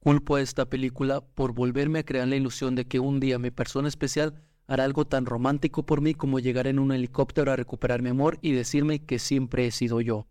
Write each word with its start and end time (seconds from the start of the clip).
Culpo 0.00 0.36
a 0.36 0.40
esta 0.40 0.70
película 0.70 1.20
por 1.20 1.52
volverme 1.52 1.98
a 1.98 2.04
crear 2.04 2.28
la 2.28 2.36
ilusión 2.36 2.76
de 2.76 2.86
que 2.86 3.00
un 3.00 3.18
día 3.18 3.38
mi 3.38 3.50
persona 3.50 3.88
especial 3.88 4.44
hará 4.68 4.84
algo 4.84 5.06
tan 5.06 5.26
romántico 5.26 5.84
por 5.84 6.00
mí 6.00 6.14
como 6.14 6.38
llegar 6.38 6.68
en 6.68 6.78
un 6.78 6.92
helicóptero 6.92 7.50
a 7.50 7.56
recuperar 7.56 8.00
mi 8.00 8.10
amor 8.10 8.38
y 8.40 8.52
decirme 8.52 9.04
que 9.04 9.18
siempre 9.18 9.66
he 9.66 9.70
sido 9.72 10.00
yo. 10.00 10.28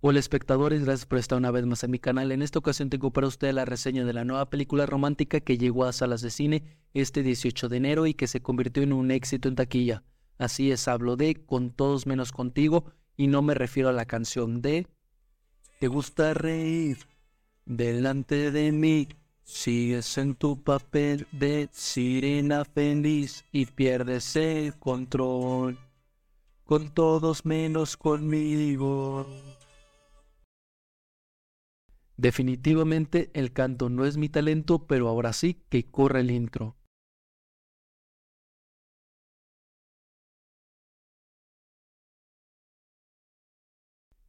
Hola 0.00 0.18
espectadores, 0.18 0.84
gracias 0.84 1.06
por 1.06 1.18
estar 1.18 1.38
una 1.38 1.50
vez 1.50 1.64
más 1.64 1.82
en 1.82 1.92
mi 1.92 1.98
canal. 1.98 2.30
En 2.30 2.42
esta 2.42 2.58
ocasión 2.58 2.90
tengo 2.90 3.10
para 3.10 3.26
ustedes 3.26 3.54
la 3.54 3.64
reseña 3.64 4.04
de 4.04 4.12
la 4.12 4.24
nueva 4.24 4.50
película 4.50 4.84
romántica 4.84 5.40
que 5.40 5.56
llegó 5.56 5.86
a 5.86 5.94
salas 5.94 6.20
de 6.20 6.28
cine 6.28 6.62
este 6.92 7.22
18 7.22 7.70
de 7.70 7.76
enero 7.78 8.06
y 8.06 8.12
que 8.12 8.26
se 8.26 8.42
convirtió 8.42 8.82
en 8.82 8.92
un 8.92 9.10
éxito 9.10 9.48
en 9.48 9.54
taquilla. 9.54 10.02
Así 10.36 10.70
es, 10.70 10.88
hablo 10.88 11.16
de 11.16 11.36
Con 11.46 11.70
todos 11.70 12.06
menos 12.06 12.32
contigo 12.32 12.92
y 13.16 13.28
no 13.28 13.40
me 13.40 13.54
refiero 13.54 13.88
a 13.88 13.92
la 13.92 14.04
canción 14.04 14.60
de 14.60 14.86
¿Te 15.80 15.88
gusta 15.88 16.34
reír 16.34 16.98
delante 17.66 18.50
de 18.50 18.72
mí? 18.72 19.08
Sigues 19.42 20.16
en 20.16 20.34
tu 20.34 20.62
papel 20.62 21.26
de 21.32 21.68
sirena 21.70 22.64
feliz 22.64 23.44
y 23.52 23.66
pierdes 23.66 24.36
el 24.36 24.78
control. 24.78 25.78
Con 26.64 26.94
todos 26.94 27.44
menos 27.44 27.96
conmigo. 27.96 29.26
Definitivamente 32.16 33.30
el 33.34 33.52
canto 33.52 33.90
no 33.90 34.06
es 34.06 34.16
mi 34.16 34.28
talento, 34.28 34.86
pero 34.86 35.08
ahora 35.08 35.32
sí 35.32 35.62
que 35.68 35.84
corre 35.90 36.20
el 36.20 36.30
intro. 36.30 36.76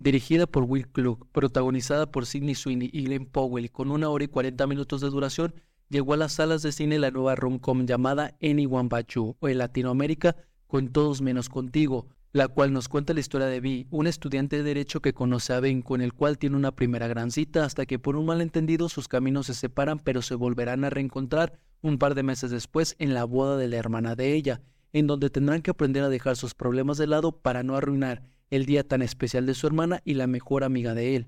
Dirigida 0.06 0.46
por 0.46 0.66
Will 0.66 0.88
Klug, 0.88 1.26
protagonizada 1.32 2.12
por 2.12 2.28
Sidney 2.28 2.54
Sweeney 2.54 2.92
y 2.94 3.06
Glenn 3.06 3.26
Powell 3.26 3.72
con 3.72 3.90
una 3.90 4.08
hora 4.08 4.24
y 4.24 4.28
cuarenta 4.28 4.68
minutos 4.68 5.02
de 5.02 5.10
duración, 5.10 5.56
llegó 5.90 6.14
a 6.14 6.18
las 6.18 6.34
salas 6.34 6.62
de 6.62 6.72
cine 6.72 7.00
la 7.00 7.10
nueva 7.10 7.34
rom-com 7.34 7.88
llamada 7.88 8.38
Anyone 8.40 8.88
But 8.88 9.08
You, 9.08 9.36
o 9.40 9.50
en 9.50 9.58
Latinoamérica, 9.58 10.36
Con 10.68 10.90
Todos 10.90 11.24
Menos 11.24 11.50
Contigo, 11.50 12.06
la 12.34 12.48
cual 12.48 12.72
nos 12.72 12.88
cuenta 12.88 13.16
la 13.16 13.20
historia 13.20 13.48
de 13.48 13.60
Vi, 13.60 13.88
un 13.90 14.06
estudiante 14.06 14.58
de 14.58 14.62
derecho 14.62 15.02
que 15.02 15.16
conoce 15.16 15.54
a 15.54 15.60
Ben, 15.60 15.82
con 15.82 16.02
el 16.02 16.14
cual 16.14 16.38
tiene 16.38 16.56
una 16.56 16.76
primera 16.76 17.08
gran 17.08 17.32
cita, 17.32 17.66
hasta 17.66 17.88
que 17.88 17.98
por 17.98 18.16
un 18.16 18.28
malentendido 18.28 18.90
sus 18.90 19.08
caminos 19.08 19.48
se 19.48 19.56
separan, 19.56 19.98
pero 19.98 20.22
se 20.22 20.36
volverán 20.36 20.84
a 20.84 20.92
reencontrar 20.92 21.58
un 21.82 21.98
par 21.98 22.14
de 22.14 22.22
meses 22.22 22.52
después 22.52 22.96
en 23.00 23.16
la 23.16 23.24
boda 23.24 23.58
de 23.58 23.70
la 23.70 23.78
hermana 23.78 24.16
de 24.16 24.36
ella, 24.36 24.62
en 24.94 25.08
donde 25.08 25.32
tendrán 25.32 25.64
que 25.64 25.72
aprender 25.72 26.04
a 26.04 26.10
dejar 26.10 26.36
sus 26.36 26.54
problemas 26.54 27.00
de 27.00 27.08
lado 27.08 27.32
para 27.32 27.64
no 27.64 27.76
arruinar 27.76 28.35
el 28.56 28.66
día 28.66 28.88
tan 28.88 29.02
especial 29.02 29.46
de 29.46 29.54
su 29.54 29.68
hermana 29.68 30.02
y 30.06 30.14
la 30.14 30.28
mejor 30.28 30.64
amiga 30.64 30.94
de 30.94 31.16
él. 31.16 31.28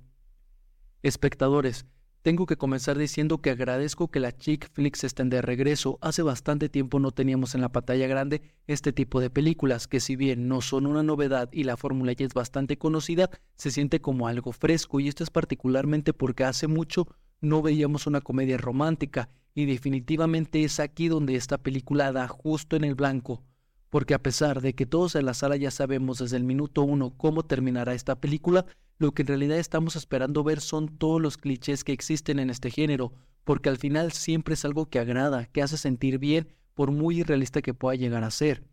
Espectadores, 1.03 1.85
tengo 2.21 2.45
que 2.45 2.57
comenzar 2.57 2.97
diciendo 2.97 3.37
que 3.37 3.51
agradezco 3.51 4.09
que 4.09 4.19
la 4.19 4.35
chick 4.35 4.69
flicks 4.73 5.03
estén 5.03 5.29
de 5.29 5.41
regreso. 5.41 5.97
Hace 6.01 6.23
bastante 6.23 6.67
tiempo 6.67 6.99
no 6.99 7.11
teníamos 7.11 7.55
en 7.55 7.61
la 7.61 7.71
pantalla 7.71 8.07
grande 8.07 8.41
este 8.65 8.91
tipo 8.91 9.21
de 9.21 9.29
películas 9.29 9.87
que 9.87 9.99
si 9.99 10.15
bien 10.15 10.47
no 10.47 10.61
son 10.61 10.85
una 10.87 11.03
novedad 11.03 11.49
y 11.53 11.63
la 11.63 11.77
fórmula 11.77 12.13
ya 12.13 12.25
es 12.25 12.33
bastante 12.33 12.77
conocida, 12.77 13.29
se 13.55 13.71
siente 13.71 14.01
como 14.01 14.27
algo 14.27 14.51
fresco 14.51 14.99
y 14.99 15.07
esto 15.07 15.23
es 15.23 15.29
particularmente 15.29 16.13
porque 16.13 16.43
hace 16.43 16.67
mucho 16.67 17.07
no 17.39 17.61
veíamos 17.61 18.07
una 18.07 18.21
comedia 18.21 18.57
romántica 18.57 19.29
y 19.53 19.65
definitivamente 19.65 20.63
es 20.63 20.79
aquí 20.79 21.07
donde 21.07 21.35
esta 21.35 21.57
película 21.57 22.11
da 22.11 22.27
justo 22.27 22.75
en 22.75 22.83
el 22.83 22.95
blanco. 22.95 23.43
Porque 23.89 24.13
a 24.13 24.21
pesar 24.21 24.61
de 24.61 24.73
que 24.73 24.85
todos 24.85 25.15
en 25.15 25.25
la 25.25 25.33
sala 25.33 25.55
ya 25.55 25.71
sabemos 25.71 26.19
desde 26.19 26.37
el 26.37 26.43
minuto 26.43 26.83
uno 26.83 27.13
cómo 27.17 27.43
terminará 27.43 27.93
esta 27.93 28.19
película, 28.19 28.65
lo 28.99 29.13
que 29.13 29.21
en 29.21 29.27
realidad 29.27 29.57
estamos 29.57 29.95
esperando 29.95 30.43
ver 30.43 30.59
son 30.59 30.97
todos 30.97 31.21
los 31.21 31.37
clichés 31.37 31.83
que 31.83 31.93
existen 31.93 32.39
en 32.39 32.49
este 32.49 32.71
género, 32.71 33.13
porque 33.43 33.69
al 33.69 33.77
final 33.77 34.11
siempre 34.11 34.55
es 34.55 34.65
algo 34.65 34.87
que 34.89 34.99
agrada, 34.99 35.45
que 35.45 35.61
hace 35.61 35.77
sentir 35.77 36.19
bien, 36.19 36.49
por 36.73 36.91
muy 36.91 37.21
irrealista 37.21 37.61
que 37.61 37.73
pueda 37.73 37.95
llegar 37.95 38.23
a 38.23 38.31
ser. 38.31 38.63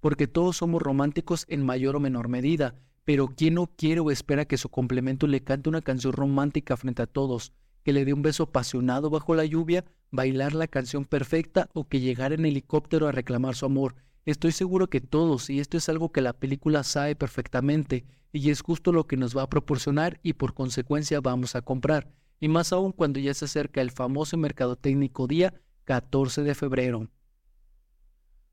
Porque 0.00 0.26
todos 0.26 0.56
somos 0.56 0.82
románticos 0.82 1.44
en 1.48 1.64
mayor 1.64 1.96
o 1.96 2.00
menor 2.00 2.28
medida, 2.28 2.74
pero 3.04 3.28
¿quién 3.28 3.54
no 3.54 3.68
quiere 3.68 4.00
o 4.00 4.10
espera 4.10 4.44
que 4.44 4.58
su 4.58 4.68
complemento 4.68 5.26
le 5.26 5.42
cante 5.42 5.68
una 5.68 5.82
canción 5.82 6.12
romántica 6.12 6.76
frente 6.76 7.02
a 7.02 7.06
todos, 7.06 7.52
que 7.84 7.92
le 7.92 8.04
dé 8.04 8.12
un 8.12 8.22
beso 8.22 8.44
apasionado 8.44 9.10
bajo 9.10 9.34
la 9.34 9.44
lluvia, 9.44 9.84
bailar 10.12 10.54
la 10.54 10.68
canción 10.68 11.04
perfecta 11.04 11.68
o 11.72 11.88
que 11.88 12.00
llegara 12.00 12.36
en 12.36 12.46
helicóptero 12.46 13.08
a 13.08 13.12
reclamar 13.12 13.56
su 13.56 13.66
amor? 13.66 13.96
Estoy 14.24 14.52
seguro 14.52 14.88
que 14.88 15.00
todos, 15.00 15.50
y 15.50 15.58
esto 15.58 15.76
es 15.76 15.88
algo 15.88 16.12
que 16.12 16.20
la 16.20 16.34
película 16.34 16.84
sabe 16.84 17.16
perfectamente, 17.16 18.04
y 18.32 18.50
es 18.50 18.60
justo 18.60 18.92
lo 18.92 19.08
que 19.08 19.16
nos 19.16 19.36
va 19.36 19.42
a 19.42 19.50
proporcionar 19.50 20.20
y 20.22 20.34
por 20.34 20.54
consecuencia 20.54 21.20
vamos 21.20 21.56
a 21.56 21.62
comprar, 21.62 22.12
y 22.38 22.48
más 22.48 22.72
aún 22.72 22.92
cuando 22.92 23.18
ya 23.18 23.34
se 23.34 23.46
acerca 23.46 23.80
el 23.80 23.90
famoso 23.90 24.36
mercadotécnico 24.36 25.26
día 25.26 25.54
14 25.84 26.42
de 26.42 26.54
febrero. 26.54 27.08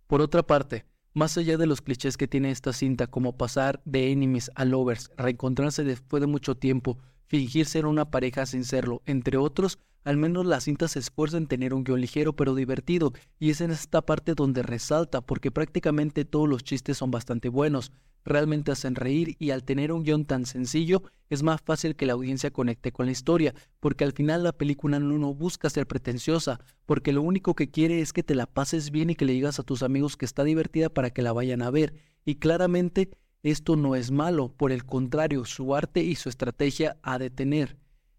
Por 0.08 0.22
otra 0.22 0.42
parte, 0.42 0.86
más 1.14 1.38
allá 1.38 1.58
de 1.58 1.68
los 1.68 1.82
clichés 1.82 2.18
que 2.18 2.28
tiene 2.28 2.50
esta 2.50 2.74
cinta 2.74 3.08
como 3.08 3.38
pasar 3.38 3.82
de 3.86 4.12
enemies 4.12 4.50
a 4.56 4.66
lovers, 4.66 5.12
reencontrarse 5.18 5.84
después 5.84 6.22
de 6.22 6.28
mucho 6.28 6.56
tiempo, 6.56 6.98
fingir 7.30 7.68
ser 7.68 7.86
una 7.86 8.10
pareja 8.10 8.46
sin 8.48 8.66
serlo, 8.66 9.04
entre 9.06 9.38
otros, 9.38 9.78
al 10.04 10.18
menos 10.18 10.48
la 10.48 10.60
cinta 10.62 10.88
se 10.88 10.98
esfuerza 10.98 11.38
en 11.38 11.46
tener 11.46 11.76
un 11.76 11.84
guion 11.84 12.02
ligero 12.02 12.36
pero 12.36 12.56
divertido, 12.56 13.14
y 13.38 13.52
es 13.52 13.62
en 13.62 13.70
esta 13.70 14.02
parte 14.02 14.34
donde 14.34 14.64
resalta, 14.64 15.22
porque 15.22 15.52
prácticamente 15.52 16.26
todos 16.26 16.50
los 16.50 16.64
chistes 16.64 16.98
son 16.98 17.12
bastante 17.12 17.48
buenos, 17.48 17.92
realmente 18.26 18.72
hacen 18.72 18.96
reír 18.96 19.36
y 19.38 19.52
al 19.52 19.64
tener 19.64 19.92
un 19.92 20.04
guion 20.04 20.26
tan 20.26 20.46
sencillo 20.46 21.04
es 21.30 21.44
más 21.44 21.62
fácil 21.62 21.96
que 21.96 22.08
la 22.08 22.14
audiencia 22.14 22.52
conecte 22.52 22.92
con 22.92 23.06
la 23.06 23.12
historia, 23.12 23.54
porque 23.80 24.04
al 24.04 24.14
final 24.14 24.42
la 24.42 24.52
película 24.52 25.00
no 25.00 25.34
busca 25.36 25.70
ser 25.70 25.86
pretenciosa, 25.86 26.60
porque 26.88 27.14
lo 27.14 27.22
único 27.22 27.54
que 27.54 27.70
quiere 27.70 28.02
es 28.02 28.12
que 28.12 28.24
te 28.24 28.34
la 28.34 28.48
pases 28.48 28.90
bien 28.90 29.12
y 29.12 29.16
que 29.16 29.26
le 29.26 29.34
digas 29.34 29.60
a 29.60 29.64
tus 29.64 29.84
amigos 29.84 30.18
que 30.18 30.26
está 30.26 30.44
divertida 30.44 30.90
para 30.90 31.12
que 31.12 31.22
la 31.22 31.32
vayan 31.32 31.62
a 31.62 31.70
ver, 31.70 31.94
y 32.26 32.36
claramente 32.36 33.12
esto 33.44 33.76
no 33.76 33.96
es 33.96 34.12
malo, 34.12 34.54
por 34.56 34.72
el 34.72 34.86
contrario, 34.86 35.46
su 35.46 35.76
arte 35.76 36.04
y 36.04 36.16
su 36.16 36.30
estrategia 36.30 36.98
ha 37.02 37.18
de 37.20 37.30
tener. 37.30 37.78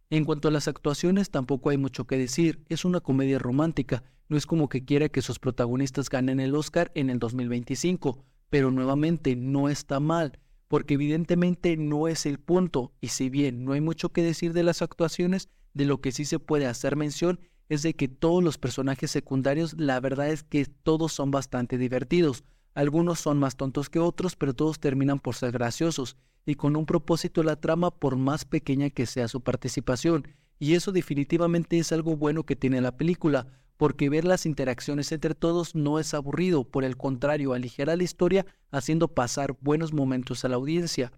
En 0.09 0.25
cuanto 0.25 0.49
a 0.49 0.51
las 0.51 0.67
actuaciones, 0.67 1.31
tampoco 1.31 1.71
hay 1.71 1.77
mucho 1.77 2.07
que 2.07 2.17
decir, 2.17 2.65
es 2.69 2.85
una 2.85 3.01
comedia 3.01 3.39
romántica, 3.39 4.03
no 4.29 4.37
es 4.37 4.47
como 4.47 4.69
que 4.69 4.85
quiera 4.85 5.09
que 5.09 5.23
sus 5.23 5.39
protagonistas 5.39 6.09
ganen 6.09 6.41
el 6.41 6.55
Oscar 6.55 6.91
en 6.95 7.11
el 7.11 7.19
2025, 7.19 8.25
pero 8.49 8.71
nuevamente 8.71 9.37
no 9.37 9.69
está 9.69 10.01
mal, 10.01 10.39
porque 10.69 10.95
evidentemente 10.95 11.77
no 11.77 12.09
es 12.09 12.27
el 12.27 12.39
punto, 12.39 12.93
y 13.01 13.09
si 13.09 13.29
bien 13.29 13.65
no 13.65 13.73
hay 13.73 13.81
mucho 13.81 14.11
que 14.11 14.23
decir 14.23 14.53
de 14.53 14.63
las 14.63 14.83
actuaciones, 14.83 15.49
de 15.75 15.85
lo 15.85 16.01
que 16.01 16.13
sí 16.13 16.25
se 16.25 16.39
puede 16.39 16.67
hacer 16.67 16.97
mención 16.97 17.41
es 17.69 17.83
de 17.83 17.95
que 17.95 18.09
todos 18.09 18.43
los 18.43 18.59
personajes 18.59 19.13
secundarios, 19.13 19.75
la 19.79 20.01
verdad 20.01 20.29
es 20.29 20.43
que 20.43 20.65
todos 20.65 21.13
son 21.13 21.31
bastante 21.31 21.79
divertidos, 21.79 22.43
algunos 22.75 23.21
son 23.21 23.39
más 23.39 23.57
tontos 23.57 23.91
que 23.91 23.99
otros, 23.99 24.37
pero 24.37 24.55
todos 24.55 24.81
terminan 24.81 25.19
por 25.19 25.35
ser 25.35 25.53
graciosos, 25.53 26.17
y 26.47 26.55
con 26.55 26.77
un 26.77 26.87
propósito 26.87 27.43
la 27.43 27.57
trama 27.57 27.91
por 27.91 28.17
más 28.17 28.45
pequeña 28.45 28.91
que 28.91 29.07
sea 29.07 29.29
su 29.29 29.41
participación, 29.41 30.29
y 30.59 30.75
eso 30.75 30.93
definitivamente 30.93 31.79
es 31.79 31.93
algo 31.93 32.17
bueno 32.17 32.45
que 32.45 32.57
tiene 32.57 32.81
la 32.81 32.97
película, 32.97 33.47
porque 33.77 34.11
ver 34.11 34.27
las 34.27 34.45
interacciones 34.45 35.11
entre 35.11 35.35
todos 35.35 35.75
no 35.75 35.99
es 35.99 36.13
aburrido, 36.13 36.65
por 36.65 36.85
el 36.85 36.99
contrario, 36.99 37.55
aligera 37.55 37.97
la 37.97 38.03
historia 38.03 38.45
haciendo 38.71 39.09
pasar 39.09 39.57
buenos 39.63 39.95
momentos 39.95 40.45
a 40.45 40.49
la 40.49 40.57
audiencia. 40.57 41.13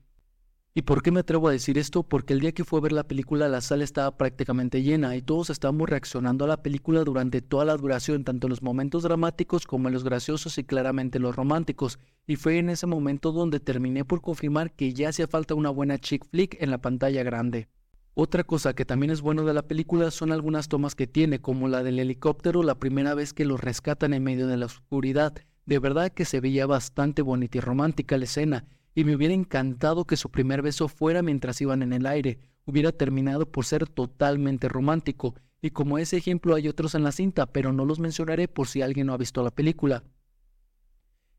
¿Y 0.75 0.83
por 0.83 1.03
qué 1.03 1.11
me 1.11 1.21
atrevo 1.21 1.49
a 1.49 1.53
decir 1.53 1.77
esto? 1.77 2.03
Porque 2.03 2.33
el 2.33 2.41
día 2.41 2.53
que 2.53 2.65
fue 2.65 2.79
a 2.79 2.83
ver 2.83 2.93
la 2.93 3.07
película 3.07 3.47
la 3.47 3.61
sala 3.61 3.85
estaba 3.85 4.17
prácticamente 4.17 4.83
llena 4.83 5.15
y 5.15 5.21
todos 5.21 5.51
estábamos 5.51 5.87
reaccionando 5.87 6.47
a 6.47 6.49
la 6.49 6.63
película 6.63 7.05
durante 7.05 7.43
toda 7.43 7.67
la 7.67 7.77
duración, 7.77 8.25
tanto 8.25 8.47
en 8.47 8.53
los 8.53 8.63
momentos 8.63 9.03
dramáticos 9.03 9.67
como 9.67 9.89
en 9.89 9.95
los 9.95 10.03
graciosos 10.03 10.57
y 10.57 10.65
claramente 10.65 11.19
los 11.19 11.37
románticos. 11.37 11.99
Y 12.27 12.37
fue 12.37 12.57
en 12.57 12.71
ese 12.71 12.87
momento 12.87 13.33
donde 13.33 13.61
terminé 13.61 14.07
por 14.07 14.23
confirmar 14.23 14.73
que 14.73 14.95
ya 14.95 15.11
hacía 15.11 15.29
falta 15.29 15.55
una 15.55 15.69
buena 15.69 15.99
chick 15.99 16.25
flick 16.31 16.57
en 16.63 16.71
la 16.71 16.79
pantalla 16.79 17.23
grande. 17.23 17.69
Otra 18.15 18.43
cosa 18.43 18.73
que 18.75 18.87
también 18.87 19.11
es 19.11 19.21
bueno 19.21 19.45
de 19.45 19.53
la 19.53 19.69
película 19.69 20.11
son 20.11 20.33
algunas 20.33 20.69
tomas 20.69 20.95
que 20.95 21.07
tiene, 21.07 21.43
como 21.43 21.69
la 21.69 21.83
del 21.83 21.99
helicóptero 21.99 22.63
la 22.63 22.79
primera 22.79 23.15
vez 23.15 23.35
que 23.35 23.45
los 23.45 23.61
rescatan 23.61 24.15
en 24.15 24.25
medio 24.25 24.47
de 24.47 24.57
la 24.57 24.67
oscuridad. 24.67 25.35
De 25.67 25.79
verdad 25.79 26.13
que 26.13 26.25
se 26.25 26.41
veía 26.41 26.65
bastante 26.65 27.21
bonita 27.21 27.59
y 27.59 27.61
romántica 27.61 28.17
la 28.17 28.25
escena 28.25 28.65
y 28.95 29.05
me 29.05 29.15
hubiera 29.15 29.35
encantado 29.35 30.05
que 30.05 30.17
su 30.17 30.31
primer 30.31 30.63
beso 30.63 30.89
fuera 30.89 31.23
mientras 31.23 31.61
iban 31.61 31.83
en 31.83 31.93
el 31.93 32.07
aire, 32.07 32.39
hubiera 32.65 32.93
terminado 32.93 33.51
por 33.51 33.65
ser 33.65 33.89
totalmente 33.89 34.69
romántico, 34.69 35.35
y 35.61 35.71
como 35.71 35.99
ese 35.99 36.17
ejemplo 36.17 36.55
hay 36.55 36.69
otros 36.69 36.95
en 36.95 37.05
la 37.05 37.13
cinta, 37.13 37.47
pero 37.47 37.73
no 37.73 37.85
los 37.85 38.01
mencionaré 38.01 38.49
por 38.49 38.67
si 38.67 38.83
alguien 38.83 39.07
no 39.07 39.15
ha 39.15 39.19
visto 39.19 39.43
la 39.43 39.51
película. 39.51 40.03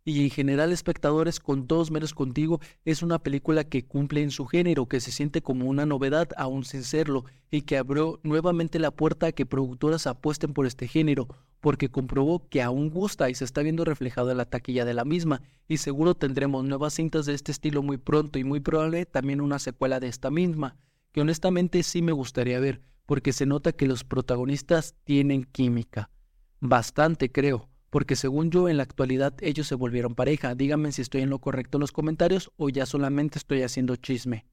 Y 0.05 0.23
en 0.23 0.29
general, 0.31 0.73
espectadores, 0.73 1.39
con 1.39 1.65
todos 1.65 1.89
menos 1.89 2.13
contigo, 2.13 2.59
es 2.83 3.03
una 3.03 3.19
película 3.19 3.63
que 3.63 3.85
cumple 3.85 4.21
en 4.21 4.31
su 4.31 4.45
género, 4.45 4.87
que 4.87 4.99
se 4.99 5.13
siente 5.13 5.41
como 5.41 5.69
una 5.69 5.85
novedad 5.85 6.29
aún 6.35 6.65
sin 6.65 6.83
serlo, 6.83 7.23
y 7.49 7.61
que 7.61 7.77
abrió 7.77 8.19
nuevamente 8.23 8.79
la 8.79 8.91
puerta 8.91 9.27
a 9.27 9.31
que 9.31 9.45
productoras 9.45 10.05
apuesten 10.05 10.53
por 10.53 10.65
este 10.65 10.89
género, 10.89 11.29
porque 11.61 11.87
comprobó 11.87 12.49
que 12.49 12.61
aún 12.61 12.89
gusta 12.89 13.29
y 13.29 13.35
se 13.35 13.45
está 13.45 13.61
viendo 13.61 13.85
reflejado 13.85 14.31
en 14.31 14.37
la 14.37 14.45
taquilla 14.45 14.83
de 14.83 14.93
la 14.93 15.05
misma, 15.05 15.41
y 15.69 15.77
seguro 15.77 16.15
tendremos 16.15 16.65
nuevas 16.65 16.95
cintas 16.95 17.25
de 17.25 17.33
este 17.33 17.53
estilo 17.53 17.81
muy 17.81 17.97
pronto 17.97 18.39
y 18.39 18.43
muy 18.43 18.59
probable 18.59 19.05
también 19.05 19.39
una 19.39 19.59
secuela 19.59 20.01
de 20.01 20.07
esta 20.09 20.29
misma, 20.29 20.75
que 21.13 21.21
honestamente 21.21 21.81
sí 21.81 22.01
me 22.01 22.11
gustaría 22.11 22.59
ver, 22.59 22.81
porque 23.05 23.31
se 23.31 23.45
nota 23.45 23.71
que 23.71 23.87
los 23.87 24.03
protagonistas 24.03 24.95
tienen 25.05 25.45
química. 25.45 26.09
Bastante, 26.59 27.31
creo, 27.31 27.69
porque 27.93 28.15
según 28.15 28.49
yo 28.49 28.69
en 28.69 28.77
la 28.77 28.83
actualidad 28.83 29.35
ellos 29.41 29.67
se 29.67 29.75
volvieron 29.75 30.15
pareja. 30.15 30.55
Díganme 30.55 30.91
si 30.91 31.03
estoy 31.03 31.21
en 31.21 31.29
lo 31.29 31.37
correcto 31.37 31.77
en 31.77 31.81
los 31.81 31.91
comentarios 31.91 32.51
o 32.57 32.69
ya 32.69 32.87
solamente 32.87 33.37
estoy 33.37 33.61
haciendo 33.61 33.95
chisme. 33.97 34.47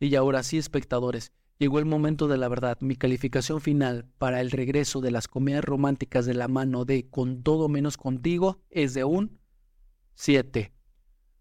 Y 0.00 0.12
ahora 0.16 0.42
sí, 0.42 0.58
espectadores, 0.58 1.30
llegó 1.60 1.78
el 1.78 1.84
momento 1.84 2.26
de 2.26 2.38
la 2.38 2.48
verdad. 2.48 2.76
Mi 2.80 2.96
calificación 2.96 3.60
final 3.60 4.08
para 4.18 4.40
el 4.40 4.50
regreso 4.50 5.00
de 5.00 5.12
las 5.12 5.28
comedias 5.28 5.62
románticas 5.62 6.26
de 6.26 6.34
la 6.34 6.48
mano 6.48 6.84
de 6.84 7.08
Con 7.08 7.44
todo 7.44 7.68
menos 7.68 7.96
contigo 7.96 8.60
es 8.68 8.94
de 8.94 9.04
un 9.04 9.38
7. 10.16 10.72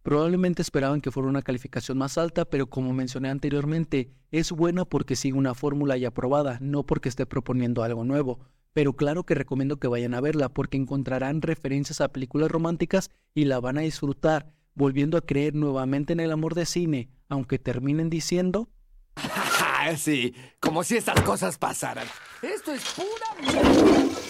Probablemente 0.04 0.62
esperaban 0.62 1.02
que 1.02 1.10
fuera 1.10 1.28
una 1.28 1.42
calificación 1.42 1.98
más 1.98 2.20
alta, 2.20 2.46
pero 2.46 2.70
como 2.70 2.94
mencioné 2.94 3.30
anteriormente, 3.30 4.14
es 4.30 4.52
buena 4.52 4.86
porque 4.86 5.16
sigue 5.16 5.40
una 5.40 5.56
fórmula 5.56 5.98
ya 5.98 6.10
aprobada, 6.10 6.60
no 6.62 6.86
porque 6.86 7.10
esté 7.10 7.26
proponiendo 7.26 7.82
algo 7.82 8.04
nuevo. 8.04 8.48
Pero 8.80 8.94
claro 8.94 9.26
que 9.26 9.36
recomiendo 9.36 9.78
que 9.78 9.90
vayan 9.90 10.14
a 10.14 10.22
verla 10.22 10.48
porque 10.48 10.78
encontrarán 10.78 11.42
referencias 11.42 12.00
a 12.00 12.14
películas 12.14 12.50
románticas 12.50 13.12
y 13.36 13.44
la 13.44 13.60
van 13.60 13.78
a 13.78 13.82
disfrutar, 13.82 14.54
volviendo 14.74 15.18
a 15.18 15.22
creer 15.22 15.54
nuevamente 15.54 16.14
en 16.14 16.22
el 16.22 16.32
amor 16.32 16.56
de 16.56 16.66
cine, 16.66 17.10
aunque 17.28 17.60
terminen 17.60 18.10
diciendo... 18.10 18.70
sí, 19.98 20.34
como 20.62 20.86
si 20.86 20.96
estas 20.96 21.20
cosas 21.24 21.58
pasaran. 21.58 22.08
Esto 22.42 22.72
es 22.72 22.86
pura... 22.96 24.29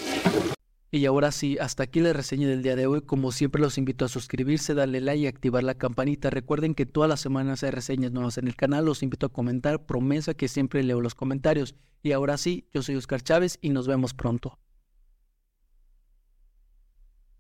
Y 0.92 1.06
ahora 1.06 1.32
sí, 1.32 1.58
hasta 1.60 1.84
aquí 1.84 2.00
la 2.00 2.14
reseña 2.14 2.48
del 2.48 2.64
día 2.64 2.76
de 2.76 2.88
hoy. 2.88 3.02
Como 3.02 3.32
siempre 3.32 3.62
los 3.62 3.78
invito 3.78 4.06
a 4.06 4.10
suscribirse, 4.10 4.74
darle 4.74 5.02
like 5.02 5.22
y 5.22 5.28
activar 5.28 5.64
la 5.64 5.76
campanita. 5.76 6.32
Recuerden 6.32 6.74
que 6.74 6.88
todas 6.88 7.08
las 7.08 7.22
semanas 7.22 7.64
hay 7.64 7.70
reseñas 7.70 8.12
nuevas 8.12 8.40
en 8.40 8.48
el 8.48 8.56
canal. 8.56 8.86
Los 8.86 9.04
invito 9.04 9.28
a 9.28 9.34
comentar. 9.34 9.86
Promesa 9.86 10.34
que 10.34 10.48
siempre 10.48 10.82
leo 10.82 11.00
los 11.00 11.14
comentarios. 11.14 11.76
Y 12.02 12.14
ahora 12.14 12.38
sí, 12.38 12.68
yo 12.74 12.82
soy 12.82 12.96
Oscar 12.96 13.22
Chávez 13.22 13.60
y 13.62 13.70
nos 13.70 13.88
vemos 13.88 14.16
pronto. 14.16 14.58